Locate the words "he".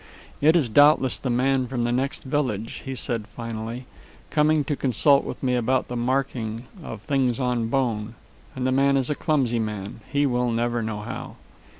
2.85-2.95, 10.11-10.25